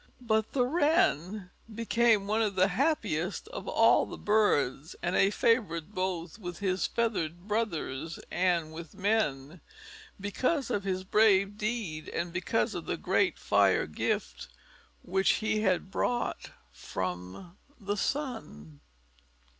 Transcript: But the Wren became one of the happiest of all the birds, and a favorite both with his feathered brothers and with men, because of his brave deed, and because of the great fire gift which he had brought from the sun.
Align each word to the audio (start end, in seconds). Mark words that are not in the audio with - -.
But 0.21 0.53
the 0.53 0.65
Wren 0.65 1.51
became 1.71 2.25
one 2.25 2.41
of 2.41 2.55
the 2.55 2.69
happiest 2.69 3.47
of 3.49 3.67
all 3.67 4.07
the 4.07 4.17
birds, 4.17 4.95
and 5.03 5.15
a 5.15 5.29
favorite 5.29 5.93
both 5.93 6.39
with 6.39 6.57
his 6.57 6.87
feathered 6.87 7.47
brothers 7.47 8.19
and 8.31 8.73
with 8.73 8.95
men, 8.95 9.61
because 10.19 10.71
of 10.71 10.85
his 10.85 11.03
brave 11.03 11.55
deed, 11.55 12.09
and 12.09 12.33
because 12.33 12.73
of 12.73 12.87
the 12.87 12.97
great 12.97 13.37
fire 13.37 13.85
gift 13.85 14.47
which 15.03 15.33
he 15.33 15.61
had 15.61 15.91
brought 15.91 16.49
from 16.71 17.55
the 17.79 17.95
sun. 17.95 18.79